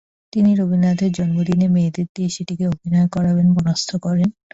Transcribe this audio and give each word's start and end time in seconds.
তিনি 0.33 0.49
রবীন্দ্রনাথের 0.53 1.11
জন্মদিনে 1.17 1.67
মেয়েদের 1.67 2.07
দিয়ে 2.15 2.29
সেটি 2.35 2.53
অভিনয় 2.71 3.07
করাবেন 3.15 3.47
মনস্থ 3.55 3.89
করেন। 4.05 4.29